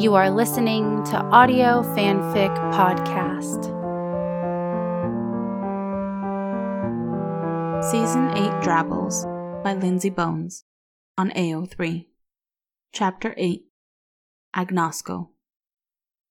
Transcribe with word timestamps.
You 0.00 0.14
are 0.14 0.30
listening 0.30 1.04
to 1.04 1.18
Audio 1.18 1.82
Fanfic 1.82 2.56
Podcast. 2.72 3.64
Season 7.90 8.30
8 8.30 8.62
Drabbles 8.62 9.26
by 9.62 9.74
Lindsay 9.74 10.08
Bones 10.08 10.64
on 11.18 11.28
AO3. 11.32 12.06
Chapter 12.94 13.34
8 13.36 13.66
Agnosco. 14.56 15.28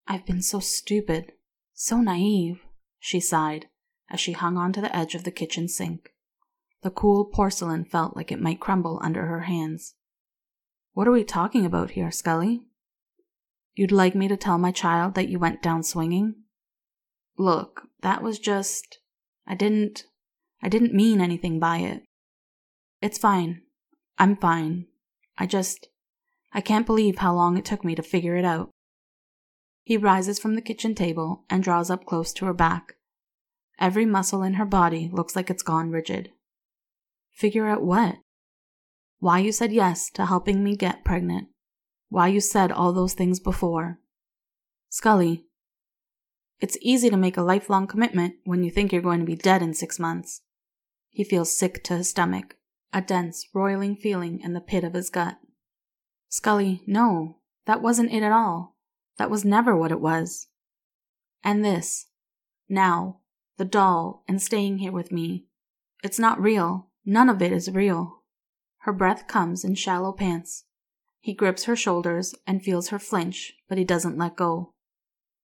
I've 0.07 0.25
been 0.25 0.41
so 0.41 0.59
stupid, 0.59 1.33
so 1.75 2.01
naive, 2.01 2.61
she 2.97 3.19
sighed 3.19 3.67
as 4.09 4.19
she 4.19 4.31
hung 4.31 4.57
onto 4.57 4.81
the 4.81 4.97
edge 4.97 5.13
of 5.13 5.25
the 5.25 5.31
kitchen 5.31 5.67
sink. 5.67 6.15
The 6.81 6.89
cool 6.89 7.23
porcelain 7.23 7.85
felt 7.85 8.15
like 8.15 8.31
it 8.31 8.41
might 8.41 8.59
crumble 8.59 8.99
under 9.03 9.27
her 9.27 9.41
hands. 9.41 9.93
What 10.93 11.07
are 11.07 11.11
we 11.11 11.23
talking 11.23 11.67
about 11.67 11.91
here, 11.91 12.09
Scully? 12.09 12.63
You'd 13.79 13.93
like 13.93 14.13
me 14.13 14.27
to 14.27 14.35
tell 14.35 14.57
my 14.57 14.73
child 14.73 15.15
that 15.15 15.29
you 15.29 15.39
went 15.39 15.61
down 15.61 15.83
swinging? 15.83 16.35
Look, 17.37 17.83
that 18.01 18.21
was 18.21 18.37
just. 18.37 18.99
I 19.47 19.55
didn't. 19.55 20.03
I 20.61 20.67
didn't 20.67 20.93
mean 20.93 21.21
anything 21.21 21.61
by 21.61 21.77
it. 21.77 22.03
It's 23.01 23.17
fine. 23.17 23.61
I'm 24.17 24.35
fine. 24.35 24.87
I 25.37 25.45
just. 25.45 25.87
I 26.51 26.59
can't 26.59 26.85
believe 26.85 27.19
how 27.19 27.33
long 27.33 27.55
it 27.55 27.63
took 27.63 27.85
me 27.85 27.95
to 27.95 28.03
figure 28.03 28.35
it 28.35 28.43
out. 28.43 28.69
He 29.85 29.95
rises 29.95 30.39
from 30.39 30.55
the 30.55 30.61
kitchen 30.61 30.93
table 30.93 31.45
and 31.49 31.63
draws 31.63 31.89
up 31.89 32.05
close 32.05 32.33
to 32.33 32.45
her 32.47 32.53
back. 32.53 32.95
Every 33.79 34.05
muscle 34.05 34.43
in 34.43 34.55
her 34.55 34.65
body 34.65 35.09
looks 35.09 35.37
like 35.37 35.49
it's 35.49 35.63
gone 35.63 35.89
rigid. 35.89 36.31
Figure 37.31 37.65
out 37.65 37.81
what? 37.81 38.17
Why 39.19 39.39
you 39.39 39.53
said 39.53 39.71
yes 39.71 40.09
to 40.15 40.25
helping 40.25 40.65
me 40.65 40.75
get 40.75 41.05
pregnant. 41.05 41.47
Why 42.09 42.27
you 42.27 42.41
said 42.41 42.71
all 42.71 42.91
those 42.91 43.13
things 43.13 43.39
before. 43.39 43.99
Scully, 44.89 45.45
it's 46.59 46.77
easy 46.81 47.09
to 47.09 47.17
make 47.17 47.37
a 47.37 47.41
lifelong 47.41 47.87
commitment 47.87 48.35
when 48.43 48.63
you 48.63 48.71
think 48.71 48.91
you're 48.91 49.01
going 49.01 49.19
to 49.19 49.25
be 49.25 49.35
dead 49.35 49.61
in 49.61 49.73
six 49.73 49.99
months. 49.99 50.41
He 51.09 51.23
feels 51.23 51.55
sick 51.55 51.83
to 51.85 51.97
his 51.97 52.09
stomach, 52.09 52.57
a 52.91 53.01
dense, 53.01 53.47
roiling 53.53 53.95
feeling 53.95 54.41
in 54.41 54.53
the 54.53 54.61
pit 54.61 54.83
of 54.83 54.93
his 54.93 55.09
gut. 55.09 55.37
Scully, 56.27 56.83
no, 56.85 57.37
that 57.65 57.81
wasn't 57.81 58.11
it 58.11 58.23
at 58.23 58.31
all. 58.31 58.75
That 59.17 59.29
was 59.29 59.45
never 59.45 59.75
what 59.75 59.91
it 59.91 60.01
was. 60.01 60.47
And 61.43 61.63
this, 61.63 62.07
now, 62.67 63.19
the 63.57 63.65
doll, 63.65 64.23
and 64.27 64.41
staying 64.41 64.79
here 64.79 64.91
with 64.91 65.11
me. 65.11 65.45
It's 66.03 66.19
not 66.19 66.41
real. 66.41 66.89
None 67.05 67.29
of 67.29 67.41
it 67.41 67.51
is 67.51 67.71
real. 67.71 68.23
Her 68.79 68.93
breath 68.93 69.27
comes 69.27 69.63
in 69.63 69.75
shallow 69.75 70.11
pants. 70.13 70.65
He 71.19 71.33
grips 71.33 71.65
her 71.65 71.75
shoulders 71.75 72.33
and 72.47 72.63
feels 72.63 72.89
her 72.89 72.99
flinch, 72.99 73.53
but 73.67 73.77
he 73.77 73.83
doesn't 73.83 74.17
let 74.17 74.35
go. 74.35 74.71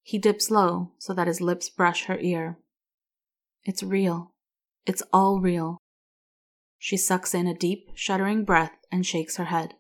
He 0.02 0.18
dips 0.18 0.52
low 0.52 0.92
so 0.98 1.14
that 1.14 1.28
his 1.28 1.42
lips 1.42 1.70
brush 1.70 2.06
her 2.06 2.20
ear. 2.20 2.58
It's 3.64 3.84
real. 3.84 4.34
It's 4.86 5.04
all 5.12 5.42
real. 5.42 5.80
She 6.78 6.98
sucks 6.98 7.34
in 7.34 7.48
a 7.48 7.58
deep, 7.58 7.90
shuddering 7.96 8.46
breath 8.46 8.78
and 8.92 9.06
shakes 9.06 9.38
her 9.38 9.46
head. 9.46 9.74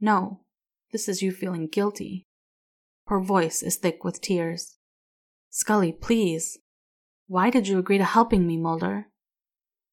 No, 0.00 0.40
this 0.92 1.08
is 1.08 1.22
you 1.22 1.32
feeling 1.32 1.66
guilty. 1.66 2.24
Her 3.06 3.20
voice 3.20 3.62
is 3.62 3.76
thick 3.76 4.04
with 4.04 4.20
tears. 4.20 4.76
Scully, 5.50 5.92
please. 5.92 6.58
Why 7.26 7.50
did 7.50 7.66
you 7.66 7.78
agree 7.78 7.98
to 7.98 8.04
helping 8.04 8.46
me, 8.46 8.56
Mulder? 8.56 9.08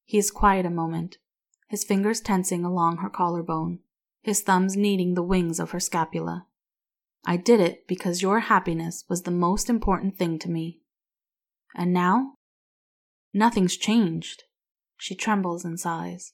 He 0.04 0.18
is 0.18 0.30
quiet 0.30 0.66
a 0.66 0.70
moment, 0.70 1.18
his 1.68 1.84
fingers 1.84 2.20
tensing 2.20 2.64
along 2.64 2.98
her 2.98 3.10
collarbone, 3.10 3.80
his 4.24 4.40
thumbs 4.40 4.74
kneading 4.74 5.12
the 5.12 5.22
wings 5.22 5.60
of 5.60 5.72
her 5.72 5.78
scapula. 5.78 6.46
I 7.26 7.36
did 7.36 7.60
it 7.60 7.86
because 7.86 8.22
your 8.22 8.40
happiness 8.40 9.04
was 9.06 9.22
the 9.22 9.30
most 9.30 9.68
important 9.68 10.16
thing 10.16 10.38
to 10.38 10.50
me. 10.50 10.80
And 11.76 11.92
now? 11.92 12.36
Nothing's 13.34 13.76
changed. 13.76 14.44
She 14.96 15.14
trembles 15.14 15.62
and 15.62 15.78
sighs. 15.78 16.32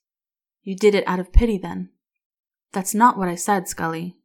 You 0.62 0.76
did 0.76 0.94
it 0.94 1.02
out 1.08 1.18
of 1.18 1.32
pity 1.32 1.58
then. 1.58 1.90
That's 2.70 2.94
not 2.94 3.18
what 3.18 3.28
I 3.28 3.34
said, 3.34 3.66
Scully. 3.66 4.18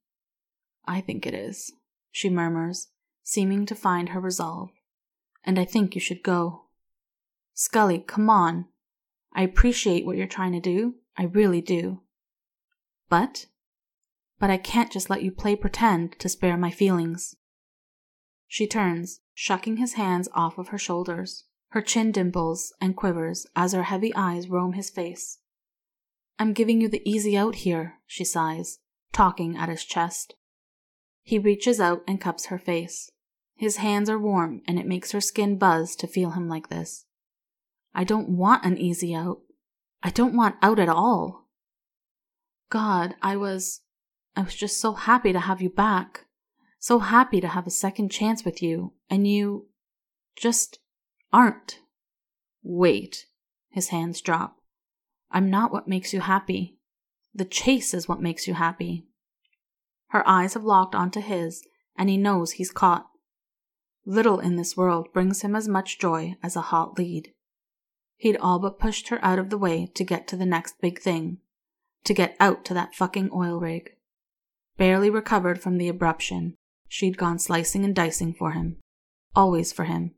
I 0.86 1.02
think 1.02 1.26
it 1.26 1.34
is, 1.34 1.72
she 2.12 2.30
murmurs, 2.30 2.90
seeming 3.24 3.66
to 3.66 3.74
find 3.74 4.10
her 4.10 4.20
resolve. 4.20 4.70
And 5.44 5.58
I 5.58 5.66
think 5.66 5.96
you 5.96 6.02
should 6.02 6.22
go. 6.22 6.66
Scully, 7.56 7.98
come 7.98 8.30
on. 8.30 8.66
I 9.34 9.42
appreciate 9.42 10.06
what 10.06 10.18
you're 10.18 10.28
trying 10.28 10.52
to 10.52 10.60
do. 10.60 10.98
I 11.18 11.24
really 11.24 11.62
do. 11.62 12.02
But, 13.10 13.48
but 14.40 14.50
I 14.50 14.58
can't 14.58 14.92
just 14.92 15.10
let 15.10 15.24
you 15.24 15.32
play 15.32 15.56
pretend 15.56 16.20
to 16.20 16.30
spare 16.30 16.58
my 16.58 16.72
feelings. 16.72 17.36
She 18.48 18.68
turns, 18.68 19.22
shucking 19.34 19.78
his 19.78 19.94
hands 19.94 20.30
off 20.34 20.58
of 20.58 20.70
her 20.70 20.78
shoulders. 20.78 21.46
Her 21.70 21.82
chin 21.82 22.12
dimples 22.12 22.74
and 22.80 22.96
quivers 22.96 23.48
as 23.56 23.74
her 23.74 23.84
heavy 23.84 24.14
eyes 24.16 24.48
roam 24.48 24.74
his 24.74 24.90
face. 24.90 25.40
I'm 26.40 26.54
giving 26.54 26.80
you 26.80 26.88
the 26.88 27.02
easy 27.10 27.38
out 27.38 27.56
here, 27.56 27.96
she 28.06 28.24
sighs, 28.24 28.80
talking 29.12 29.58
at 29.58 29.70
his 29.70 29.84
chest. 29.84 30.36
He 31.22 31.40
reaches 31.40 31.80
out 31.80 32.04
and 32.08 32.22
cups 32.22 32.46
her 32.46 32.60
face. 32.60 33.12
His 33.56 33.78
hands 33.78 34.10
are 34.10 34.20
warm 34.20 34.62
and 34.68 34.78
it 34.78 34.86
makes 34.86 35.12
her 35.12 35.22
skin 35.22 35.58
buzz 35.58 35.96
to 35.98 36.08
feel 36.08 36.32
him 36.32 36.48
like 36.48 36.70
this. 36.70 37.06
I 37.94 38.04
don't 38.04 38.30
want 38.30 38.66
an 38.66 38.78
easy 38.78 39.16
out. 39.16 39.40
I 40.04 40.10
don't 40.10 40.36
want 40.36 40.56
out 40.62 40.80
at 40.80 40.90
all. 40.90 41.48
God, 42.70 43.16
I 43.22 43.38
was. 43.38 43.82
I 44.36 44.42
was 44.42 44.56
just 44.56 44.80
so 44.80 44.94
happy 44.94 45.32
to 45.34 45.40
have 45.40 45.62
you 45.62 45.70
back. 45.70 46.26
So 46.80 47.00
happy 47.00 47.42
to 47.42 47.48
have 47.48 47.66
a 47.66 47.72
second 47.72 48.10
chance 48.10 48.44
with 48.44 48.62
you, 48.62 48.94
and 49.10 49.28
you. 49.28 49.68
just 50.36 50.80
aren't. 51.32 51.80
Wait. 52.62 53.26
His 53.70 53.90
hands 53.90 54.22
drop. 54.22 54.58
I'm 55.32 55.50
not 55.50 55.72
what 55.72 55.88
makes 55.88 56.14
you 56.14 56.22
happy. 56.22 56.78
The 57.34 57.46
chase 57.46 57.94
is 57.94 58.08
what 58.08 58.22
makes 58.22 58.48
you 58.48 58.54
happy. 58.54 59.08
Her 60.10 60.28
eyes 60.28 60.54
have 60.54 60.64
locked 60.64 60.96
onto 60.96 61.20
his, 61.20 61.64
and 61.98 62.10
he 62.10 62.18
knows 62.18 62.52
he's 62.54 62.72
caught. 62.72 63.08
Little 64.06 64.40
in 64.40 64.56
this 64.56 64.78
world 64.78 65.08
brings 65.12 65.42
him 65.42 65.56
as 65.56 65.68
much 65.68 66.00
joy 66.00 66.36
as 66.44 66.56
a 66.56 66.62
hot 66.62 66.98
lead. 66.98 67.34
He'd 68.18 68.38
all 68.38 68.60
but 68.60 68.80
pushed 68.80 69.10
her 69.10 69.20
out 69.24 69.40
of 69.40 69.50
the 69.50 69.58
way 69.58 69.88
to 69.96 70.04
get 70.04 70.28
to 70.28 70.38
the 70.38 70.46
next 70.46 70.80
big 70.80 71.02
thing, 71.02 71.40
to 72.04 72.14
get 72.14 72.38
out 72.40 72.64
to 72.66 72.74
that 72.74 72.96
fucking 72.96 73.32
oil 73.34 73.60
rig. 73.60 73.92
Barely 74.78 75.10
recovered 75.10 75.62
from 75.62 75.78
the 75.78 75.92
abruption, 75.92 76.54
she'd 76.88 77.18
gone 77.18 77.40
slicing 77.40 77.86
and 77.86 77.96
dicing 77.96 78.34
for 78.34 78.52
him. 78.52 78.78
Always 79.36 79.72
for 79.72 79.86
him. 79.86 80.16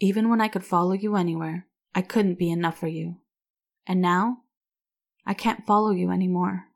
Even 0.00 0.28
when 0.28 0.40
I 0.40 0.48
could 0.48 0.64
follow 0.64 0.92
you 0.92 1.16
anywhere, 1.16 1.66
I 1.94 2.02
couldn't 2.02 2.38
be 2.38 2.50
enough 2.50 2.78
for 2.78 2.88
you. 2.88 3.16
And 3.86 4.00
now? 4.00 4.38
I 5.24 5.34
can't 5.34 5.66
follow 5.66 5.90
you 5.90 6.10
anymore. 6.10 6.66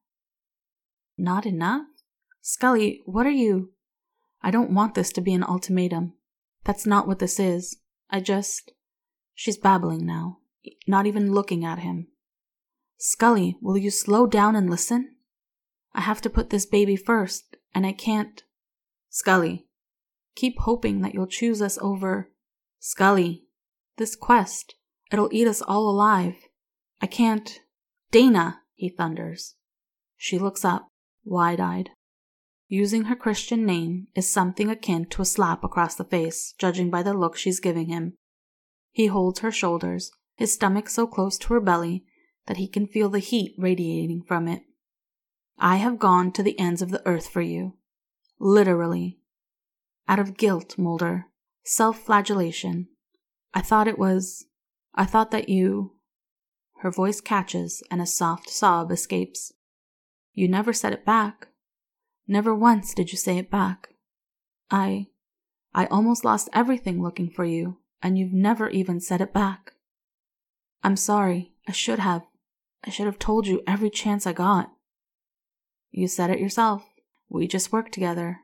Not 1.18 1.46
enough? 1.46 1.86
Scully, 2.40 3.02
what 3.04 3.26
are 3.26 3.30
you? 3.30 3.72
I 4.42 4.50
don't 4.50 4.74
want 4.74 4.94
this 4.94 5.12
to 5.12 5.20
be 5.20 5.34
an 5.34 5.44
ultimatum. 5.44 6.14
That's 6.64 6.86
not 6.86 7.06
what 7.06 7.18
this 7.18 7.38
is. 7.38 7.76
I 8.08 8.20
just. 8.20 8.72
She's 9.34 9.58
babbling 9.58 10.06
now 10.06 10.40
not 10.86 11.06
even 11.06 11.32
looking 11.32 11.64
at 11.64 11.78
him. 11.78 12.08
Scully, 12.98 13.56
will 13.60 13.76
you 13.76 13.90
slow 13.90 14.26
down 14.26 14.54
and 14.56 14.68
listen? 14.68 15.16
I 15.94 16.00
have 16.00 16.20
to 16.22 16.30
put 16.30 16.50
this 16.50 16.66
baby 16.66 16.96
first, 16.96 17.56
and 17.74 17.86
I 17.86 17.92
can't. 17.92 18.42
Scully, 19.08 19.66
keep 20.34 20.58
hoping 20.60 21.00
that 21.02 21.14
you'll 21.14 21.26
choose 21.26 21.60
us 21.60 21.78
over. 21.82 22.30
Scully, 22.78 23.44
this 23.96 24.16
quest, 24.16 24.74
it'll 25.12 25.32
eat 25.32 25.46
us 25.46 25.62
all 25.62 25.88
alive. 25.88 26.34
I 27.00 27.06
can't. 27.06 27.60
Dana, 28.10 28.60
he 28.74 28.88
thunders. 28.88 29.56
She 30.16 30.38
looks 30.38 30.64
up, 30.64 30.88
wide 31.24 31.60
eyed. 31.60 31.90
Using 32.68 33.04
her 33.04 33.16
Christian 33.16 33.66
name 33.66 34.06
is 34.14 34.30
something 34.30 34.70
akin 34.70 35.06
to 35.06 35.22
a 35.22 35.24
slap 35.24 35.64
across 35.64 35.96
the 35.96 36.04
face, 36.04 36.54
judging 36.56 36.88
by 36.88 37.02
the 37.02 37.14
look 37.14 37.36
she's 37.36 37.58
giving 37.58 37.88
him. 37.88 38.14
He 38.92 39.06
holds 39.06 39.40
her 39.40 39.50
shoulders, 39.50 40.12
his 40.36 40.52
stomach 40.54 40.88
so 40.88 41.06
close 41.06 41.36
to 41.38 41.54
her 41.54 41.60
belly 41.60 42.04
that 42.46 42.58
he 42.58 42.68
can 42.68 42.86
feel 42.86 43.08
the 43.08 43.18
heat 43.18 43.54
radiating 43.58 44.22
from 44.22 44.46
it. 44.46 44.62
I 45.62 45.76
have 45.76 45.98
gone 45.98 46.32
to 46.32 46.42
the 46.42 46.58
ends 46.58 46.80
of 46.80 46.90
the 46.90 47.06
earth 47.06 47.28
for 47.28 47.42
you. 47.42 47.74
Literally. 48.38 49.18
Out 50.08 50.18
of 50.18 50.38
guilt, 50.38 50.78
Mulder. 50.78 51.26
Self 51.64 52.00
flagellation. 52.00 52.88
I 53.52 53.60
thought 53.60 53.86
it 53.86 53.98
was. 53.98 54.46
I 54.94 55.04
thought 55.04 55.30
that 55.32 55.50
you. 55.50 55.96
Her 56.78 56.90
voice 56.90 57.20
catches 57.20 57.82
and 57.90 58.00
a 58.00 58.06
soft 58.06 58.48
sob 58.48 58.90
escapes. 58.90 59.52
You 60.32 60.48
never 60.48 60.72
said 60.72 60.94
it 60.94 61.04
back. 61.04 61.48
Never 62.26 62.54
once 62.54 62.94
did 62.94 63.12
you 63.12 63.18
say 63.18 63.36
it 63.36 63.50
back. 63.50 63.90
I. 64.70 65.08
I 65.74 65.86
almost 65.86 66.24
lost 66.24 66.48
everything 66.54 67.02
looking 67.02 67.28
for 67.28 67.44
you, 67.44 67.76
and 68.02 68.16
you've 68.16 68.32
never 68.32 68.70
even 68.70 68.98
said 68.98 69.20
it 69.20 69.34
back. 69.34 69.74
I'm 70.82 70.96
sorry. 70.96 71.52
I 71.68 71.72
should 71.72 71.98
have. 71.98 72.22
I 72.82 72.88
should 72.88 73.06
have 73.06 73.18
told 73.18 73.46
you 73.46 73.62
every 73.66 73.90
chance 73.90 74.26
I 74.26 74.32
got. 74.32 74.72
You 75.90 76.08
said 76.08 76.30
it 76.30 76.40
yourself. 76.40 76.84
We 77.28 77.46
just 77.46 77.72
work 77.72 77.90
together. 77.90 78.40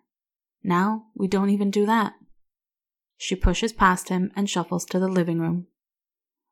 Now 0.62 1.06
we 1.14 1.28
don't 1.28 1.50
even 1.50 1.70
do 1.70 1.87
that. 1.87 2.14
She 3.16 3.34
pushes 3.34 3.72
past 3.72 4.08
him 4.08 4.31
and 4.37 4.48
shuffles 4.48 4.84
to 4.87 4.98
the 4.98 5.08
living 5.08 5.40
room. 5.40 5.66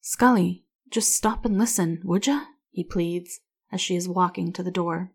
Scully, 0.00 0.64
just 0.90 1.12
stop 1.14 1.44
and 1.44 1.58
listen, 1.58 2.00
would 2.04 2.26
ya? 2.26 2.44
he 2.70 2.84
pleads 2.84 3.40
as 3.70 3.80
she 3.80 3.96
is 3.96 4.08
walking 4.08 4.52
to 4.52 4.62
the 4.62 4.70
door. 4.70 5.12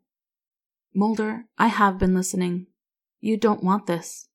Mulder, 0.94 1.46
I 1.58 1.68
have 1.68 1.98
been 1.98 2.14
listening. 2.14 2.68
You 3.20 3.38
don't 3.38 3.64
want 3.64 3.88
this. 3.88 4.28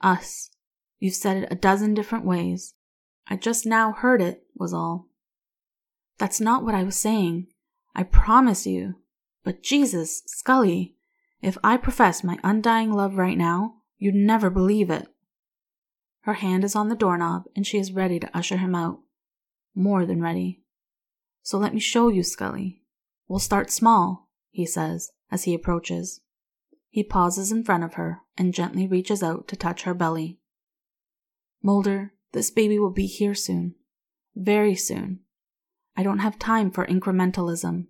Us. 0.00 0.50
You've 0.98 1.14
said 1.14 1.38
it 1.38 1.48
a 1.50 1.54
dozen 1.56 1.94
different 1.94 2.24
ways. 2.24 2.74
I 3.26 3.36
just 3.36 3.64
now 3.64 3.92
heard 3.92 4.20
it, 4.20 4.42
was 4.54 4.74
all. 4.74 5.08
That's 6.18 6.40
not 6.40 6.64
what 6.64 6.74
I 6.74 6.82
was 6.82 6.96
saying. 6.96 7.46
I 7.94 8.02
promise 8.02 8.66
you. 8.66 8.96
But 9.44 9.62
Jesus, 9.62 10.22
Scully, 10.26 10.96
if 11.42 11.58
I 11.62 11.76
profess 11.76 12.24
my 12.24 12.38
undying 12.42 12.90
love 12.90 13.16
right 13.16 13.36
now, 13.36 13.76
you'd 13.98 14.14
never 14.14 14.48
believe 14.48 14.90
it. 14.90 15.06
Her 16.22 16.34
hand 16.34 16.64
is 16.64 16.74
on 16.74 16.88
the 16.88 16.96
doorknob 16.96 17.44
and 17.54 17.66
she 17.66 17.78
is 17.78 17.92
ready 17.92 18.18
to 18.18 18.36
usher 18.36 18.56
him 18.56 18.74
out. 18.74 19.00
More 19.74 20.06
than 20.06 20.22
ready. 20.22 20.62
So 21.42 21.58
let 21.58 21.74
me 21.74 21.80
show 21.80 22.08
you, 22.08 22.22
Scully. 22.22 22.80
We'll 23.28 23.38
start 23.38 23.70
small, 23.70 24.30
he 24.50 24.64
says 24.64 25.12
as 25.30 25.44
he 25.44 25.54
approaches. 25.54 26.20
He 26.88 27.02
pauses 27.02 27.52
in 27.52 27.64
front 27.64 27.84
of 27.84 27.94
her 27.94 28.20
and 28.38 28.54
gently 28.54 28.86
reaches 28.86 29.22
out 29.22 29.48
to 29.48 29.56
touch 29.56 29.82
her 29.82 29.92
belly. 29.92 30.38
Mulder, 31.62 32.14
this 32.32 32.50
baby 32.50 32.78
will 32.78 32.92
be 32.92 33.06
here 33.06 33.34
soon. 33.34 33.74
Very 34.34 34.74
soon. 34.74 35.20
I 35.96 36.02
don't 36.02 36.20
have 36.20 36.38
time 36.38 36.70
for 36.70 36.86
incrementalism. 36.86 37.88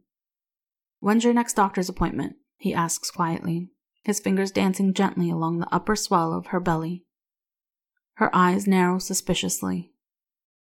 When's 1.04 1.22
your 1.22 1.34
next 1.34 1.52
doctor's 1.52 1.90
appointment? 1.90 2.36
he 2.56 2.72
asks 2.72 3.10
quietly, 3.10 3.68
his 4.04 4.20
fingers 4.20 4.50
dancing 4.50 4.94
gently 4.94 5.28
along 5.28 5.58
the 5.58 5.68
upper 5.70 5.96
swell 5.96 6.32
of 6.32 6.46
her 6.46 6.60
belly. 6.60 7.04
Her 8.14 8.34
eyes 8.34 8.66
narrow 8.66 8.98
suspiciously. 8.98 9.92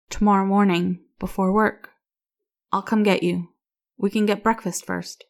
Tomorrow 0.09 0.47
morning, 0.47 1.01
before 1.19 1.53
work. 1.53 1.91
I'll 2.71 2.81
come 2.81 3.03
get 3.03 3.21
you. 3.21 3.49
We 3.99 4.09
can 4.09 4.25
get 4.25 4.41
breakfast 4.41 4.83
first. 4.83 5.25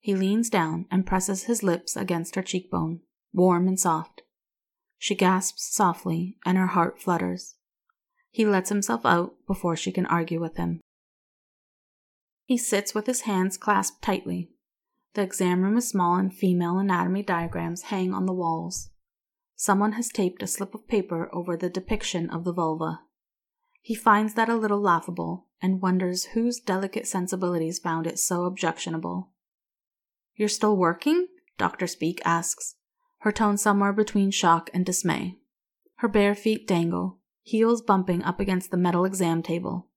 He 0.00 0.16
leans 0.16 0.50
down 0.50 0.86
and 0.90 1.06
presses 1.06 1.44
his 1.44 1.62
lips 1.62 1.94
against 1.94 2.34
her 2.34 2.42
cheekbone, 2.42 3.02
warm 3.32 3.68
and 3.68 3.78
soft. 3.78 4.22
She 4.98 5.14
gasps 5.14 5.72
softly, 5.72 6.38
and 6.44 6.58
her 6.58 6.66
heart 6.66 7.00
flutters. 7.00 7.54
He 8.32 8.44
lets 8.44 8.68
himself 8.68 9.06
out 9.06 9.34
before 9.46 9.76
she 9.76 9.92
can 9.92 10.06
argue 10.06 10.40
with 10.40 10.56
him. 10.56 10.80
He 12.44 12.58
sits 12.58 12.94
with 12.94 13.06
his 13.06 13.22
hands 13.22 13.56
clasped 13.56 14.02
tightly. 14.02 14.50
The 15.14 15.22
exam 15.22 15.62
room 15.62 15.76
is 15.76 15.88
small 15.88 16.16
and 16.16 16.34
female 16.34 16.78
anatomy 16.78 17.22
diagrams 17.22 17.82
hang 17.82 18.12
on 18.12 18.26
the 18.26 18.32
walls. 18.32 18.90
Someone 19.56 19.92
has 19.92 20.08
taped 20.08 20.42
a 20.42 20.46
slip 20.46 20.74
of 20.74 20.88
paper 20.88 21.30
over 21.32 21.56
the 21.56 21.70
depiction 21.70 22.28
of 22.28 22.44
the 22.44 22.52
vulva. 22.52 23.00
He 23.80 23.94
finds 23.94 24.34
that 24.34 24.48
a 24.48 24.56
little 24.56 24.80
laughable 24.80 25.46
and 25.62 25.80
wonders 25.80 26.24
whose 26.26 26.60
delicate 26.60 27.06
sensibilities 27.06 27.78
found 27.78 28.06
it 28.06 28.18
so 28.18 28.44
objectionable. 28.44 29.30
You're 30.34 30.48
still 30.48 30.76
working? 30.76 31.28
Dr. 31.56 31.86
Speak 31.86 32.20
asks, 32.24 32.74
her 33.18 33.30
tone 33.32 33.56
somewhere 33.56 33.92
between 33.92 34.30
shock 34.30 34.68
and 34.74 34.84
dismay. 34.84 35.38
Her 35.96 36.08
bare 36.08 36.34
feet 36.34 36.66
dangle, 36.66 37.20
heels 37.42 37.80
bumping 37.80 38.22
up 38.22 38.40
against 38.40 38.70
the 38.70 38.76
metal 38.76 39.04
exam 39.04 39.42
table. 39.42 39.88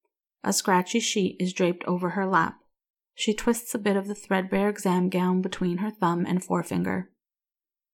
A 0.44 0.54
scratchy 0.54 1.00
sheet 1.00 1.36
is 1.40 1.54
draped 1.54 1.84
over 1.86 2.12
her 2.12 2.26
lap. 2.26 2.60
She 3.16 3.34
twists 3.34 3.74
a 3.74 3.80
bit 3.80 3.98
of 3.98 4.08
the 4.08 4.16
threadbare 4.16 4.70
exam 4.70 5.10
gown 5.10 5.42
between 5.42 5.80
her 5.80 5.90
thumb 5.90 6.26
and 6.26 6.44
forefinger. 6.44 7.10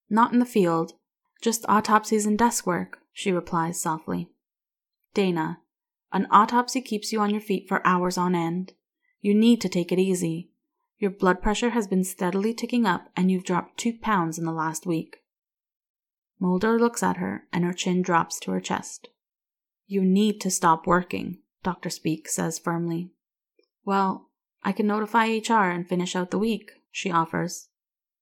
Not 0.10 0.34
in 0.34 0.40
the 0.40 0.46
field, 0.46 0.94
just 1.42 1.66
autopsies 1.68 2.26
and 2.26 2.38
desk 2.38 2.68
work, 2.68 3.00
she 3.12 3.32
replies 3.32 3.80
softly. 3.80 4.30
Dana, 5.14 5.60
an 6.12 6.28
autopsy 6.30 6.82
keeps 6.82 7.12
you 7.12 7.20
on 7.20 7.32
your 7.32 7.42
feet 7.42 7.68
for 7.68 7.86
hours 7.86 8.18
on 8.18 8.36
end. 8.36 8.74
You 9.22 9.34
need 9.34 9.62
to 9.62 9.70
take 9.70 9.92
it 9.92 10.00
easy. 10.00 10.52
Your 11.00 11.12
blood 11.12 11.42
pressure 11.42 11.72
has 11.72 11.88
been 11.88 12.04
steadily 12.04 12.54
ticking 12.54 12.86
up, 12.86 13.10
and 13.16 13.32
you've 13.32 13.44
dropped 13.44 13.78
two 13.78 13.94
pounds 13.94 14.38
in 14.38 14.46
the 14.46 14.52
last 14.52 14.86
week. 14.86 15.18
Mulder 16.40 16.78
looks 16.80 17.02
at 17.02 17.18
her, 17.18 17.48
and 17.52 17.64
her 17.64 17.74
chin 17.74 18.02
drops 18.02 18.40
to 18.42 18.52
her 18.52 18.60
chest. 18.60 19.10
You 19.88 20.04
need 20.04 20.40
to 20.42 20.52
stop 20.52 20.86
working, 20.86 21.40
Dr. 21.64 21.90
Speak 21.90 22.28
says 22.28 22.60
firmly. 22.60 23.12
Well, 23.86 24.30
I 24.64 24.72
can 24.72 24.88
notify 24.88 25.28
HR 25.28 25.70
and 25.70 25.88
finish 25.88 26.16
out 26.16 26.32
the 26.32 26.40
week, 26.40 26.72
she 26.92 27.12
offers. 27.12 27.70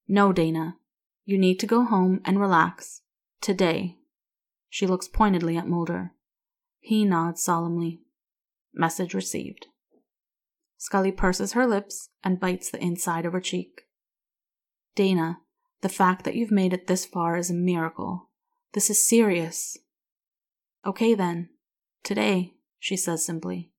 No, 0.07 0.31
Dana. 0.31 0.77
You 1.25 1.38
need 1.38 1.59
to 1.59 1.67
go 1.67 1.83
home 1.83 2.21
and 2.25 2.39
relax. 2.39 3.01
Today. 3.41 3.97
She 4.69 4.88
looks 4.88 5.07
pointedly 5.07 5.57
at 5.57 5.67
Mulder. 5.67 6.13
He 6.79 7.05
nods 7.05 7.43
solemnly. 7.43 8.01
Message 8.73 9.13
received. 9.13 9.67
Scully 10.77 11.11
purses 11.11 11.53
her 11.53 11.67
lips 11.67 12.09
and 12.23 12.39
bites 12.39 12.71
the 12.71 12.81
inside 12.81 13.25
of 13.25 13.33
her 13.33 13.41
cheek. 13.41 13.83
Dana, 14.95 15.39
the 15.81 15.89
fact 15.89 16.25
that 16.25 16.35
you've 16.35 16.51
made 16.51 16.73
it 16.73 16.88
this 16.88 17.05
far 17.05 17.38
is 17.38 17.49
a 17.49 17.53
miracle. 17.53 18.29
This 18.73 18.89
is 18.89 19.05
serious. 19.05 19.77
Okay 20.85 21.13
then. 21.13 21.49
Today, 22.03 22.55
she 22.81 22.97
says 22.97 23.23
simply. 23.23 23.71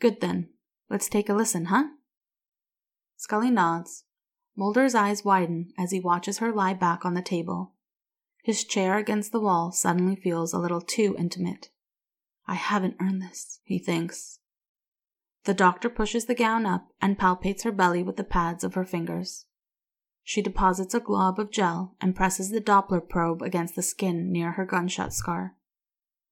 Good 0.00 0.22
then. 0.22 0.48
Let's 0.88 1.10
take 1.10 1.28
a 1.28 1.34
listen, 1.34 1.66
huh? 1.66 1.84
Scully 3.16 3.50
nods. 3.50 4.04
Mulder's 4.56 4.94
eyes 4.94 5.24
widen 5.24 5.72
as 5.78 5.90
he 5.90 6.00
watches 6.00 6.38
her 6.38 6.50
lie 6.50 6.72
back 6.72 7.04
on 7.04 7.12
the 7.12 7.22
table. 7.22 7.74
His 8.42 8.64
chair 8.64 8.96
against 8.96 9.30
the 9.30 9.40
wall 9.40 9.72
suddenly 9.72 10.16
feels 10.16 10.54
a 10.54 10.58
little 10.58 10.80
too 10.80 11.14
intimate. 11.18 11.68
I 12.46 12.54
haven't 12.54 12.96
earned 12.98 13.20
this, 13.20 13.60
he 13.62 13.78
thinks. 13.78 14.38
The 15.44 15.54
doctor 15.54 15.90
pushes 15.90 16.24
the 16.24 16.34
gown 16.34 16.64
up 16.64 16.88
and 17.02 17.18
palpates 17.18 17.64
her 17.64 17.72
belly 17.72 18.02
with 18.02 18.16
the 18.16 18.24
pads 18.24 18.64
of 18.64 18.72
her 18.72 18.86
fingers. 18.86 19.44
She 20.22 20.40
deposits 20.40 20.94
a 20.94 21.00
glob 21.00 21.38
of 21.38 21.50
gel 21.50 21.94
and 22.00 22.16
presses 22.16 22.48
the 22.48 22.60
Doppler 22.62 23.06
probe 23.06 23.42
against 23.42 23.76
the 23.76 23.82
skin 23.82 24.32
near 24.32 24.52
her 24.52 24.64
gunshot 24.64 25.12
scar. 25.12 25.56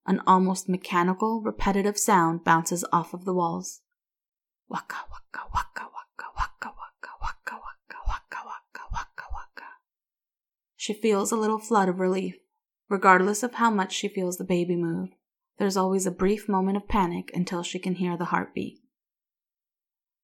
An 0.07 0.21
almost 0.27 0.69
mechanical, 0.69 1.41
repetitive 1.41 1.97
sound 1.97 2.45
bounces 2.45 2.85
off 2.93 3.15
of 3.15 3.25
the 3.25 3.33
walls. 3.33 3.81
Waka 4.69 4.97
waka 5.11 5.47
waka 5.55 5.89
waka 5.95 6.31
waka 6.37 6.73
waka 6.77 7.15
waka 7.21 7.57
waka 7.61 7.99
waka 8.07 8.43
waka 8.45 8.83
waka 8.93 9.25
waka. 9.33 9.69
She 10.77 10.93
feels 10.93 11.31
a 11.31 11.37
little 11.37 11.59
flood 11.59 11.89
of 11.89 12.01
relief. 12.01 12.37
Regardless 12.89 13.43
of 13.43 13.55
how 13.55 13.71
much 13.71 13.93
she 13.93 14.09
feels 14.09 14.37
the 14.37 14.45
baby 14.45 14.77
move, 14.77 15.11
there's 15.59 15.77
always 15.77 16.07
a 16.07 16.11
brief 16.11 16.49
moment 16.49 16.77
of 16.77 16.89
panic 16.89 17.31
until 17.33 17.63
she 17.63 17.79
can 17.79 17.95
hear 17.95 18.17
the 18.17 18.27
heartbeat. 18.27 18.81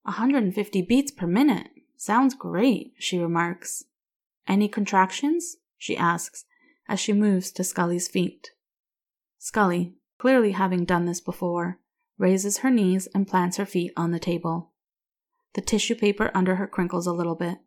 150 0.03 0.83
beats 0.83 1.13
per 1.13 1.27
minute. 1.27 1.69
Sounds 1.97 2.35
great, 2.35 2.95
she 2.99 3.19
remarks. 3.19 3.85
Any 4.47 4.69
contractions? 4.69 5.57
she 5.77 5.97
asks 5.97 6.45
as 6.89 6.99
she 6.99 7.13
moves 7.13 7.53
to 7.53 7.63
Scully's 7.63 8.09
feet. 8.09 8.51
Scully, 9.39 9.95
clearly 10.19 10.53
having 10.53 10.85
done 10.85 11.07
this 11.07 11.21
before, 11.21 11.79
raises 12.19 12.59
her 12.59 12.71
knees 12.71 13.07
and 13.15 13.29
plants 13.29 13.57
her 13.57 13.67
feet 13.67 13.93
on 13.97 14.11
the 14.11 14.19
table. 14.19 14.73
The 15.55 15.61
tissue 15.61 15.95
paper 15.95 16.31
under 16.35 16.57
her 16.57 16.67
crinkles 16.67 17.07
a 17.07 17.13
little 17.13 17.37
bit. 17.37 17.59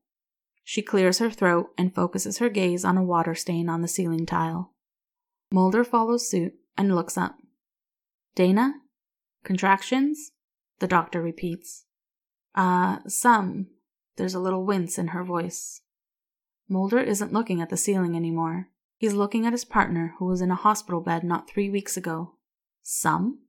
She 0.63 0.82
clears 0.82 1.20
her 1.20 1.32
throat 1.32 1.70
and 1.78 1.96
focuses 1.96 2.38
her 2.38 2.50
gaze 2.50 2.86
on 2.86 2.98
a 2.98 3.04
water 3.04 3.34
stain 3.34 3.70
on 3.70 3.82
the 3.82 3.88
ceiling 3.88 4.25
tile. 4.25 4.74
Mulder 5.51 5.84
follows 5.84 6.30
suit 6.30 6.54
and 6.78 6.94
looks 6.94 7.18
up. 7.18 7.38
Dana? 8.36 8.75
Contractions? 9.44 10.32
The 10.80 10.88
doctor 10.88 11.22
repeats. 11.22 11.86
Uh, 12.56 13.00
some. 13.08 13.68
There's 14.18 14.36
a 14.36 14.40
little 14.40 14.66
wince 14.66 14.98
in 14.98 15.10
her 15.10 15.24
voice. 15.24 15.82
Mulder 16.70 17.00
isn't 17.00 17.34
looking 17.34 17.62
at 17.62 17.70
the 17.70 17.78
ceiling 17.78 18.16
anymore. 18.16 18.70
He's 19.01 19.15
looking 19.15 19.48
at 19.48 19.51
his 19.51 19.65
partner 19.65 20.13
who 20.20 20.25
was 20.25 20.41
in 20.41 20.51
a 20.51 20.55
hospital 20.55 21.01
bed 21.01 21.24
not 21.24 21.50
three 21.50 21.72
weeks 21.72 21.98
ago. 21.98 22.36
Some? 22.84 23.39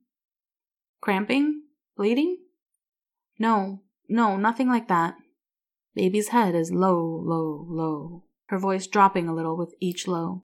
Cramping? 0.99 1.61
Bleeding? 1.95 2.39
No, 3.37 3.83
no, 4.09 4.35
nothing 4.35 4.67
like 4.67 4.87
that. 4.87 5.13
Baby's 5.93 6.29
head 6.29 6.55
is 6.55 6.71
low, 6.71 7.05
low, 7.23 7.67
low, 7.69 8.23
her 8.47 8.57
voice 8.57 8.87
dropping 8.87 9.27
a 9.27 9.35
little 9.35 9.55
with 9.55 9.75
each 9.79 10.07
low. 10.07 10.43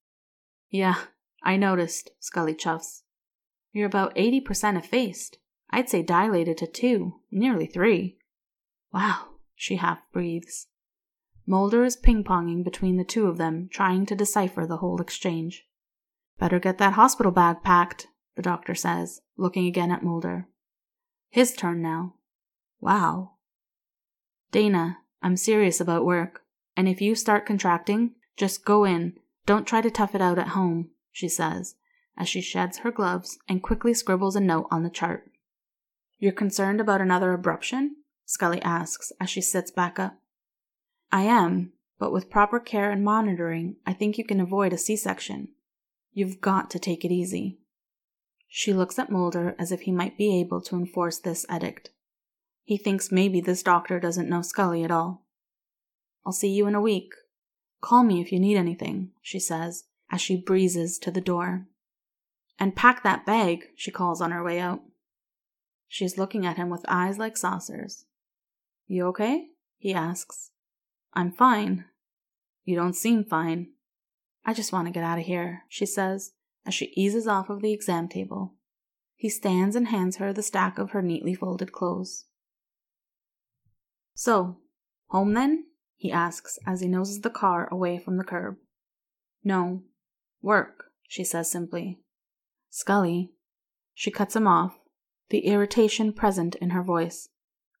Yeah, 0.68 0.94
I 1.42 1.56
noticed, 1.56 2.12
Scully 2.20 2.54
chuffs. 2.54 3.02
You're 3.72 3.88
about 3.88 4.14
80% 4.14 4.78
effaced. 4.78 5.38
I'd 5.70 5.88
say 5.88 6.04
dilated 6.04 6.56
to 6.58 6.68
two, 6.68 7.16
nearly 7.32 7.66
three. 7.66 8.18
Wow, 8.92 9.30
she 9.56 9.74
half 9.74 10.02
breathes. 10.12 10.68
Mulder 11.50 11.82
is 11.82 11.96
ping 11.96 12.22
ponging 12.22 12.62
between 12.62 12.96
the 12.96 13.02
two 13.02 13.26
of 13.26 13.36
them, 13.36 13.68
trying 13.72 14.06
to 14.06 14.14
decipher 14.14 14.68
the 14.68 14.76
whole 14.76 15.00
exchange. 15.00 15.66
Better 16.38 16.60
get 16.60 16.78
that 16.78 16.92
hospital 16.92 17.32
bag 17.32 17.64
packed, 17.64 18.06
the 18.36 18.42
doctor 18.42 18.72
says, 18.72 19.20
looking 19.36 19.66
again 19.66 19.90
at 19.90 20.04
Mulder. 20.04 20.46
His 21.28 21.52
turn 21.52 21.82
now. 21.82 22.14
Wow. 22.80 23.32
Dana, 24.52 24.98
I'm 25.22 25.36
serious 25.36 25.80
about 25.80 26.04
work, 26.04 26.44
and 26.76 26.88
if 26.88 27.00
you 27.00 27.16
start 27.16 27.46
contracting, 27.46 28.12
just 28.36 28.64
go 28.64 28.84
in 28.84 29.14
Don't 29.44 29.66
try 29.66 29.80
to 29.80 29.90
tough 29.90 30.14
it 30.14 30.22
out 30.22 30.38
at 30.38 30.54
home, 30.54 30.90
she 31.10 31.28
says, 31.28 31.74
as 32.16 32.28
she 32.28 32.40
sheds 32.40 32.78
her 32.78 32.92
gloves 32.92 33.40
and 33.48 33.60
quickly 33.60 33.92
scribbles 33.92 34.36
a 34.36 34.40
note 34.40 34.68
on 34.70 34.84
the 34.84 34.88
chart. 34.88 35.28
You're 36.16 36.30
concerned 36.30 36.80
about 36.80 37.00
another 37.00 37.36
abruption? 37.36 37.94
Scully 38.24 38.62
asks 38.62 39.10
as 39.20 39.28
she 39.28 39.40
sits 39.40 39.72
back 39.72 39.98
up. 39.98 40.20
I 41.12 41.22
am, 41.22 41.72
but 41.98 42.12
with 42.12 42.30
proper 42.30 42.60
care 42.60 42.90
and 42.90 43.04
monitoring, 43.04 43.76
I 43.86 43.92
think 43.92 44.16
you 44.16 44.24
can 44.24 44.40
avoid 44.40 44.72
a 44.72 44.78
C 44.78 44.96
section. 44.96 45.48
You've 46.12 46.40
got 46.40 46.70
to 46.70 46.78
take 46.78 47.04
it 47.04 47.12
easy. 47.12 47.58
She 48.48 48.72
looks 48.72 48.98
at 48.98 49.10
Mulder 49.10 49.54
as 49.58 49.70
if 49.70 49.82
he 49.82 49.92
might 49.92 50.18
be 50.18 50.40
able 50.40 50.60
to 50.62 50.76
enforce 50.76 51.18
this 51.18 51.46
edict. 51.54 51.90
He 52.64 52.76
thinks 52.76 53.12
maybe 53.12 53.40
this 53.40 53.62
doctor 53.62 54.00
doesn't 54.00 54.28
know 54.28 54.42
Scully 54.42 54.82
at 54.84 54.90
all. 54.90 55.24
I'll 56.24 56.32
see 56.32 56.50
you 56.50 56.66
in 56.66 56.74
a 56.74 56.80
week. 56.80 57.12
Call 57.80 58.02
me 58.02 58.20
if 58.20 58.32
you 58.32 58.38
need 58.38 58.56
anything, 58.56 59.10
she 59.22 59.38
says 59.38 59.84
as 60.10 60.20
she 60.20 60.36
breezes 60.36 60.98
to 60.98 61.10
the 61.10 61.20
door. 61.20 61.66
And 62.58 62.76
pack 62.76 63.02
that 63.02 63.24
bag, 63.24 63.68
she 63.74 63.90
calls 63.90 64.20
on 64.20 64.32
her 64.32 64.42
way 64.42 64.58
out. 64.58 64.82
She 65.88 66.04
is 66.04 66.18
looking 66.18 66.44
at 66.44 66.56
him 66.56 66.68
with 66.68 66.84
eyes 66.88 67.18
like 67.18 67.36
saucers. 67.36 68.04
You 68.86 69.06
okay? 69.06 69.46
he 69.78 69.94
asks. 69.94 70.50
I'm 71.12 71.32
fine. 71.32 71.86
You 72.64 72.76
don't 72.76 72.96
seem 72.96 73.24
fine. 73.24 73.68
I 74.44 74.54
just 74.54 74.72
want 74.72 74.86
to 74.86 74.92
get 74.92 75.04
out 75.04 75.18
of 75.18 75.26
here, 75.26 75.64
she 75.68 75.86
says 75.86 76.32
as 76.66 76.74
she 76.74 76.92
eases 76.94 77.26
off 77.26 77.50
of 77.50 77.62
the 77.62 77.72
exam 77.72 78.08
table. 78.08 78.54
He 79.16 79.28
stands 79.28 79.76
and 79.76 79.88
hands 79.88 80.16
her 80.16 80.32
the 80.32 80.42
stack 80.42 80.78
of 80.78 80.90
her 80.90 81.02
neatly 81.02 81.34
folded 81.34 81.72
clothes. 81.72 82.26
So, 84.14 84.58
home 85.08 85.34
then? 85.34 85.66
he 85.96 86.10
asks 86.10 86.58
as 86.66 86.80
he 86.80 86.88
noses 86.88 87.20
the 87.20 87.30
car 87.30 87.68
away 87.70 87.98
from 87.98 88.16
the 88.16 88.24
curb. 88.24 88.56
No, 89.44 89.82
work, 90.40 90.84
she 91.06 91.24
says 91.24 91.50
simply. 91.50 92.00
Scully. 92.70 93.32
She 93.92 94.10
cuts 94.10 94.34
him 94.34 94.46
off, 94.46 94.78
the 95.28 95.46
irritation 95.46 96.12
present 96.12 96.54
in 96.56 96.70
her 96.70 96.82
voice. 96.82 97.28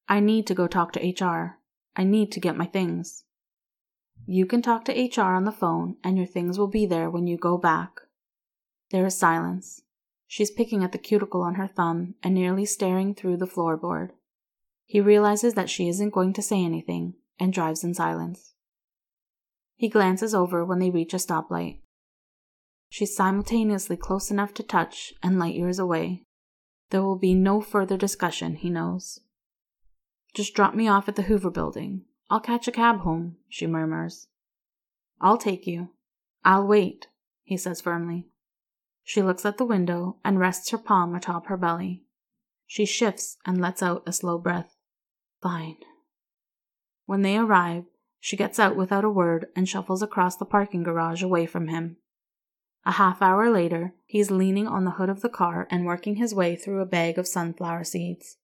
I 0.08 0.20
need 0.20 0.46
to 0.48 0.54
go 0.54 0.66
talk 0.66 0.92
to 0.92 1.24
HR. 1.24 1.59
I 1.96 2.04
need 2.04 2.32
to 2.32 2.40
get 2.40 2.56
my 2.56 2.66
things. 2.66 3.24
You 4.26 4.46
can 4.46 4.62
talk 4.62 4.84
to 4.84 4.92
HR 4.92 5.34
on 5.34 5.44
the 5.44 5.52
phone, 5.52 5.96
and 6.04 6.16
your 6.16 6.26
things 6.26 6.58
will 6.58 6.68
be 6.68 6.86
there 6.86 7.10
when 7.10 7.26
you 7.26 7.36
go 7.36 7.58
back. 7.58 8.00
There 8.90 9.06
is 9.06 9.16
silence. 9.16 9.82
She's 10.26 10.50
picking 10.50 10.84
at 10.84 10.92
the 10.92 10.98
cuticle 10.98 11.42
on 11.42 11.56
her 11.56 11.66
thumb 11.66 12.14
and 12.22 12.34
nearly 12.34 12.64
staring 12.64 13.14
through 13.14 13.38
the 13.38 13.46
floorboard. 13.46 14.10
He 14.86 15.00
realizes 15.00 15.54
that 15.54 15.70
she 15.70 15.88
isn't 15.88 16.12
going 16.12 16.32
to 16.34 16.42
say 16.42 16.64
anything 16.64 17.14
and 17.38 17.52
drives 17.52 17.82
in 17.82 17.94
silence. 17.94 18.54
He 19.76 19.88
glances 19.88 20.34
over 20.34 20.64
when 20.64 20.78
they 20.78 20.90
reach 20.90 21.14
a 21.14 21.16
stoplight. 21.16 21.78
She's 22.88 23.16
simultaneously 23.16 23.96
close 23.96 24.30
enough 24.30 24.52
to 24.54 24.62
touch 24.62 25.12
and 25.22 25.38
light 25.38 25.54
years 25.54 25.78
away. 25.78 26.24
There 26.90 27.02
will 27.02 27.18
be 27.18 27.34
no 27.34 27.60
further 27.60 27.96
discussion, 27.96 28.56
he 28.56 28.68
knows. 28.68 29.20
Just 30.34 30.54
drop 30.54 30.74
me 30.74 30.86
off 30.88 31.08
at 31.08 31.16
the 31.16 31.22
Hoover 31.22 31.50
building. 31.50 32.02
I'll 32.28 32.40
catch 32.40 32.68
a 32.68 32.72
cab 32.72 33.00
home, 33.00 33.36
she 33.48 33.66
murmurs. 33.66 34.28
I'll 35.20 35.38
take 35.38 35.66
you. 35.66 35.90
I'll 36.44 36.66
wait, 36.66 37.08
he 37.42 37.56
says 37.56 37.80
firmly. 37.80 38.28
She 39.02 39.22
looks 39.22 39.44
at 39.44 39.58
the 39.58 39.64
window 39.64 40.18
and 40.24 40.38
rests 40.38 40.70
her 40.70 40.78
palm 40.78 41.14
atop 41.14 41.46
her 41.46 41.56
belly. 41.56 42.04
She 42.66 42.84
shifts 42.84 43.36
and 43.44 43.60
lets 43.60 43.82
out 43.82 44.04
a 44.06 44.12
slow 44.12 44.38
breath. 44.38 44.76
Fine. 45.42 45.78
When 47.06 47.22
they 47.22 47.36
arrive, 47.36 47.84
she 48.20 48.36
gets 48.36 48.60
out 48.60 48.76
without 48.76 49.04
a 49.04 49.10
word 49.10 49.46
and 49.56 49.68
shuffles 49.68 50.02
across 50.02 50.36
the 50.36 50.44
parking 50.44 50.84
garage 50.84 51.22
away 51.22 51.46
from 51.46 51.66
him. 51.66 51.96
A 52.86 52.92
half 52.92 53.20
hour 53.20 53.50
later, 53.50 53.94
he's 54.06 54.30
leaning 54.30 54.68
on 54.68 54.84
the 54.84 54.92
hood 54.92 55.08
of 55.08 55.20
the 55.20 55.28
car 55.28 55.66
and 55.70 55.84
working 55.84 56.16
his 56.16 56.34
way 56.34 56.54
through 56.54 56.80
a 56.80 56.86
bag 56.86 57.18
of 57.18 57.26
sunflower 57.26 57.84
seeds. 57.84 58.36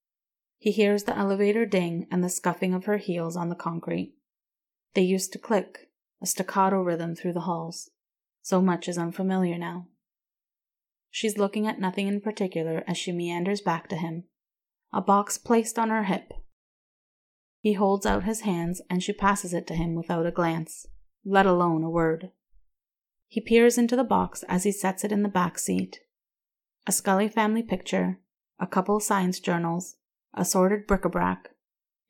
He 0.58 0.72
hears 0.72 1.04
the 1.04 1.16
elevator 1.16 1.66
ding 1.66 2.06
and 2.10 2.24
the 2.24 2.28
scuffing 2.28 2.74
of 2.74 2.86
her 2.86 2.96
heels 2.96 3.36
on 3.36 3.48
the 3.48 3.54
concrete. 3.54 4.14
They 4.94 5.02
used 5.02 5.32
to 5.32 5.38
click, 5.38 5.90
a 6.22 6.26
staccato 6.26 6.82
rhythm 6.82 7.14
through 7.14 7.34
the 7.34 7.40
halls. 7.40 7.90
So 8.42 8.62
much 8.62 8.88
is 8.88 8.98
unfamiliar 8.98 9.58
now. 9.58 9.88
She's 11.10 11.38
looking 11.38 11.66
at 11.66 11.80
nothing 11.80 12.08
in 12.08 12.20
particular 12.20 12.84
as 12.86 12.96
she 12.96 13.12
meanders 13.12 13.60
back 13.60 13.88
to 13.88 13.96
him, 13.96 14.24
a 14.92 15.00
box 15.00 15.38
placed 15.38 15.78
on 15.78 15.90
her 15.90 16.04
hip. 16.04 16.32
He 17.60 17.72
holds 17.72 18.06
out 18.06 18.24
his 18.24 18.42
hands 18.42 18.80
and 18.88 19.02
she 19.02 19.12
passes 19.12 19.52
it 19.52 19.66
to 19.66 19.74
him 19.74 19.94
without 19.94 20.26
a 20.26 20.30
glance, 20.30 20.86
let 21.24 21.46
alone 21.46 21.82
a 21.82 21.90
word. 21.90 22.30
He 23.28 23.40
peers 23.40 23.76
into 23.76 23.96
the 23.96 24.04
box 24.04 24.44
as 24.48 24.64
he 24.64 24.72
sets 24.72 25.04
it 25.04 25.12
in 25.12 25.22
the 25.22 25.28
back 25.28 25.58
seat. 25.58 26.00
A 26.86 26.92
Scully 26.92 27.28
family 27.28 27.62
picture, 27.62 28.20
a 28.60 28.66
couple 28.66 29.00
science 29.00 29.40
journals, 29.40 29.96
assorted 30.36 30.86
bric-a-brac. 30.86 31.50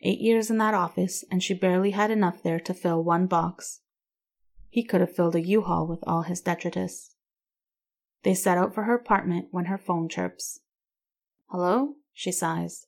Eight 0.02 0.20
years 0.20 0.50
in 0.50 0.58
that 0.58 0.74
office, 0.74 1.24
and 1.30 1.42
she 1.42 1.54
barely 1.54 1.92
had 1.92 2.10
enough 2.10 2.42
there 2.42 2.60
to 2.60 2.74
fill 2.74 3.02
one 3.02 3.26
box. 3.26 3.80
He 4.68 4.84
could 4.84 5.00
have 5.00 5.14
filled 5.14 5.34
a 5.34 5.40
U-Haul 5.40 5.86
with 5.86 6.00
all 6.06 6.22
his 6.22 6.40
detritus. 6.40 7.14
They 8.24 8.34
set 8.34 8.58
out 8.58 8.74
for 8.74 8.82
her 8.82 8.94
apartment 8.94 9.48
when 9.52 9.66
her 9.66 9.78
phone 9.78 10.08
chirps. 10.08 10.60
Hello? 11.46 11.94
She 12.12 12.32
sighs. 12.32 12.86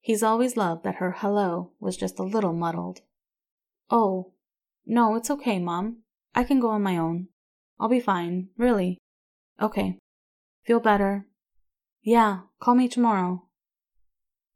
He's 0.00 0.22
always 0.22 0.56
loved 0.56 0.82
that 0.82 0.96
her 0.96 1.12
hello 1.18 1.72
was 1.78 1.96
just 1.96 2.18
a 2.18 2.24
little 2.24 2.52
muddled. 2.52 3.00
Oh, 3.90 4.32
no, 4.84 5.14
it's 5.14 5.30
okay, 5.30 5.58
Mom. 5.58 5.98
I 6.34 6.42
can 6.42 6.58
go 6.58 6.70
on 6.70 6.82
my 6.82 6.96
own. 6.96 7.28
I'll 7.78 7.88
be 7.88 8.00
fine, 8.00 8.48
really. 8.56 8.98
Okay. 9.60 9.98
Feel 10.64 10.80
better? 10.80 11.26
Yeah, 12.02 12.40
call 12.60 12.74
me 12.74 12.88
tomorrow. 12.88 13.44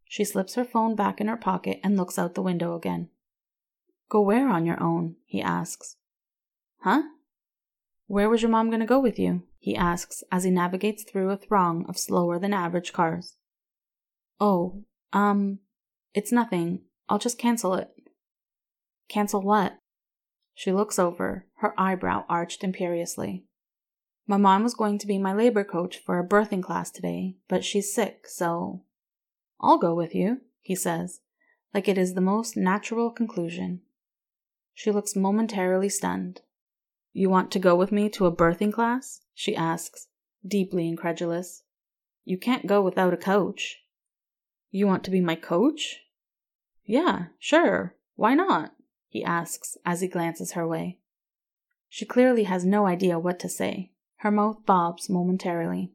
She 0.09 0.25
slips 0.25 0.55
her 0.55 0.65
phone 0.65 0.95
back 0.95 1.21
in 1.21 1.27
her 1.27 1.37
pocket 1.37 1.81
and 1.83 1.97
looks 1.97 2.19
out 2.19 2.35
the 2.35 2.43
window 2.43 2.75
again. 2.75 3.11
Go 4.09 4.21
where 4.21 4.49
on 4.49 4.65
your 4.67 4.83
own? 4.83 5.17
he 5.27 5.43
asks. 5.43 5.97
Huh? 6.81 7.03
Where 8.07 8.31
was 8.31 8.41
your 8.41 8.51
mom 8.51 8.71
going 8.71 8.81
to 8.81 8.87
go 8.87 9.01
with 9.01 9.19
you? 9.19 9.43
he 9.59 9.75
asks 9.75 10.23
as 10.31 10.45
he 10.45 10.51
navigates 10.51 11.03
through 11.03 11.29
a 11.31 11.37
throng 11.37 11.85
of 11.89 11.99
slower 11.99 12.39
than 12.39 12.55
average 12.55 12.93
cars. 12.93 13.37
Oh, 14.41 14.85
um, 15.13 15.59
it's 16.15 16.31
nothing. 16.31 16.83
I'll 17.09 17.19
just 17.19 17.37
cancel 17.37 17.75
it. 17.75 17.91
Cancel 19.09 19.43
what? 19.43 19.77
She 20.55 20.73
looks 20.73 21.01
over, 21.01 21.47
her 21.57 21.75
eyebrow 21.77 22.25
arched 22.29 22.63
imperiously. 22.63 23.45
My 24.27 24.37
mom 24.37 24.63
was 24.63 24.75
going 24.75 24.99
to 24.99 25.07
be 25.07 25.19
my 25.19 25.33
labor 25.33 25.65
coach 25.65 25.99
for 25.99 26.19
a 26.19 26.27
birthing 26.27 26.63
class 26.63 26.91
today, 26.91 27.37
but 27.49 27.65
she's 27.65 27.93
sick, 27.93 28.27
so. 28.29 28.83
I'll 29.61 29.79
go 29.79 29.95
with 29.95 30.15
you, 30.15 30.41
he 30.61 30.75
says, 30.75 31.21
like 31.73 31.89
it 31.89 31.99
is 31.99 32.15
the 32.15 32.21
most 32.21 32.57
natural 32.57 33.11
conclusion. 33.11 33.81
She 34.75 34.91
looks 34.91 35.17
momentarily 35.17 35.89
stunned. 35.89 36.43
You 37.13 37.31
want 37.31 37.51
to 37.53 37.59
go 37.59 37.75
with 37.75 37.93
me 37.93 38.11
to 38.11 38.27
a 38.27 38.35
birthing 38.35 38.73
class? 38.73 39.23
she 39.35 39.57
asks, 39.57 40.09
deeply 40.47 40.87
incredulous. 40.89 41.63
You 42.25 42.39
can't 42.39 42.67
go 42.67 42.83
without 42.83 43.15
a 43.15 43.17
coach. 43.17 43.79
You 44.71 44.87
want 44.87 45.05
to 45.05 45.11
be 45.11 45.21
my 45.21 45.35
coach? 45.35 46.01
Yeah, 46.85 47.27
sure. 47.39 47.95
Why 48.17 48.35
not? 48.35 48.73
he 49.09 49.25
asks 49.25 49.79
as 49.85 50.03
he 50.03 50.09
glances 50.09 50.53
her 50.53 50.67
way. 50.67 50.99
She 51.89 52.05
clearly 52.05 52.45
has 52.45 52.65
no 52.65 52.87
idea 52.87 53.19
what 53.19 53.39
to 53.39 53.49
say. 53.49 53.93
Her 54.17 54.31
mouth 54.31 54.67
bobs 54.67 55.09
momentarily. 55.09 55.93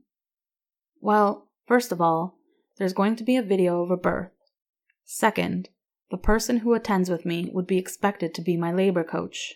Well, 0.99 1.49
first 1.67 1.91
of 1.91 2.01
all, 2.01 2.39
there's 2.77 2.93
going 2.93 3.15
to 3.15 3.23
be 3.23 3.35
a 3.35 3.43
video 3.43 3.81
of 3.81 3.91
a 3.91 3.97
birth. 3.97 4.31
Second, 5.03 5.69
the 6.09 6.17
person 6.17 6.57
who 6.57 6.73
attends 6.73 7.09
with 7.09 7.25
me 7.25 7.49
would 7.53 7.67
be 7.67 7.77
expected 7.77 8.33
to 8.33 8.41
be 8.41 8.57
my 8.57 8.71
labor 8.71 9.03
coach. 9.03 9.55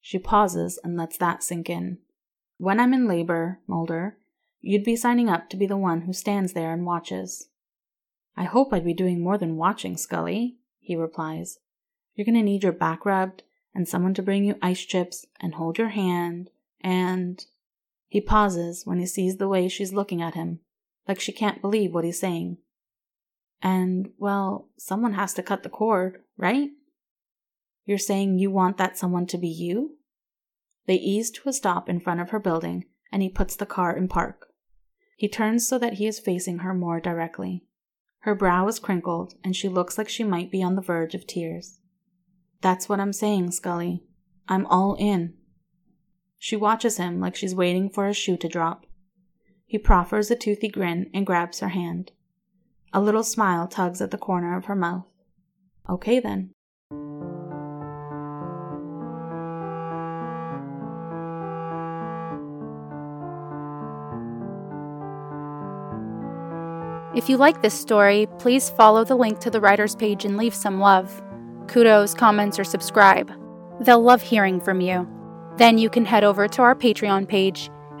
She 0.00 0.18
pauses 0.18 0.78
and 0.82 0.96
lets 0.96 1.16
that 1.18 1.42
sink 1.42 1.68
in. 1.68 1.98
When 2.58 2.80
I'm 2.80 2.94
in 2.94 3.06
labor, 3.06 3.60
Mulder, 3.66 4.18
you'd 4.60 4.84
be 4.84 4.96
signing 4.96 5.28
up 5.28 5.48
to 5.50 5.56
be 5.56 5.66
the 5.66 5.76
one 5.76 6.02
who 6.02 6.12
stands 6.12 6.52
there 6.52 6.72
and 6.72 6.86
watches. 6.86 7.48
I 8.36 8.44
hope 8.44 8.72
I'd 8.72 8.84
be 8.84 8.94
doing 8.94 9.22
more 9.22 9.38
than 9.38 9.56
watching, 9.56 9.96
Scully, 9.96 10.56
he 10.78 10.96
replies. 10.96 11.58
You're 12.14 12.24
going 12.24 12.34
to 12.36 12.42
need 12.42 12.62
your 12.62 12.72
back 12.72 13.04
rubbed 13.04 13.42
and 13.74 13.88
someone 13.88 14.14
to 14.14 14.22
bring 14.22 14.44
you 14.44 14.56
ice 14.62 14.84
chips 14.84 15.26
and 15.40 15.54
hold 15.54 15.78
your 15.78 15.90
hand 15.90 16.50
and. 16.80 17.44
He 18.08 18.20
pauses 18.20 18.84
when 18.84 18.98
he 18.98 19.06
sees 19.06 19.38
the 19.38 19.48
way 19.48 19.68
she's 19.68 19.94
looking 19.94 20.20
at 20.20 20.34
him, 20.34 20.60
like 21.06 21.20
she 21.20 21.32
can't 21.32 21.60
believe 21.60 21.92
what 21.92 22.04
he's 22.04 22.20
saying. 22.20 22.58
And, 23.62 24.10
well, 24.18 24.68
someone 24.76 25.14
has 25.14 25.34
to 25.34 25.42
cut 25.42 25.62
the 25.62 25.68
cord, 25.68 26.22
right? 26.36 26.70
You're 27.84 27.98
saying 27.98 28.38
you 28.38 28.50
want 28.50 28.76
that 28.78 28.98
someone 28.98 29.26
to 29.26 29.38
be 29.38 29.48
you? 29.48 29.96
They 30.86 30.94
ease 30.94 31.30
to 31.32 31.48
a 31.48 31.52
stop 31.52 31.88
in 31.88 32.00
front 32.00 32.20
of 32.20 32.30
her 32.30 32.40
building, 32.40 32.86
and 33.12 33.22
he 33.22 33.28
puts 33.28 33.54
the 33.54 33.66
car 33.66 33.96
in 33.96 34.08
park. 34.08 34.48
He 35.16 35.28
turns 35.28 35.66
so 35.66 35.78
that 35.78 35.94
he 35.94 36.06
is 36.06 36.18
facing 36.18 36.58
her 36.58 36.74
more 36.74 37.00
directly. 37.00 37.64
Her 38.20 38.34
brow 38.34 38.66
is 38.68 38.78
crinkled, 38.78 39.34
and 39.44 39.54
she 39.54 39.68
looks 39.68 39.98
like 39.98 40.08
she 40.08 40.24
might 40.24 40.50
be 40.50 40.62
on 40.62 40.74
the 40.74 40.82
verge 40.82 41.14
of 41.14 41.26
tears. 41.26 41.78
That's 42.60 42.88
what 42.88 43.00
I'm 43.00 43.12
saying, 43.12 43.50
Scully. 43.52 44.02
I'm 44.48 44.66
all 44.66 44.94
in. 44.94 45.34
She 46.38 46.56
watches 46.56 46.96
him 46.96 47.20
like 47.20 47.36
she's 47.36 47.54
waiting 47.54 47.88
for 47.88 48.08
a 48.08 48.14
shoe 48.14 48.36
to 48.36 48.48
drop. 48.48 48.86
He 49.72 49.78
proffers 49.78 50.30
a 50.30 50.36
toothy 50.36 50.68
grin 50.68 51.08
and 51.14 51.24
grabs 51.24 51.60
her 51.60 51.70
hand. 51.70 52.12
A 52.92 53.00
little 53.00 53.22
smile 53.24 53.66
tugs 53.66 54.02
at 54.02 54.10
the 54.10 54.18
corner 54.18 54.54
of 54.54 54.66
her 54.66 54.76
mouth. 54.76 55.06
Okay 55.88 56.20
then. 56.20 56.50
If 67.16 67.30
you 67.30 67.38
like 67.38 67.62
this 67.62 67.72
story, 67.72 68.28
please 68.38 68.68
follow 68.68 69.04
the 69.04 69.16
link 69.16 69.38
to 69.38 69.48
the 69.48 69.58
writer's 69.58 69.96
page 69.96 70.26
and 70.26 70.36
leave 70.36 70.54
some 70.54 70.80
love. 70.80 71.22
Kudos, 71.66 72.12
comments, 72.12 72.58
or 72.58 72.64
subscribe. 72.64 73.32
They'll 73.80 74.02
love 74.02 74.20
hearing 74.20 74.60
from 74.60 74.82
you. 74.82 75.08
Then 75.56 75.78
you 75.78 75.88
can 75.88 76.04
head 76.04 76.24
over 76.24 76.46
to 76.46 76.60
our 76.60 76.74
Patreon 76.74 77.26
page 77.26 77.70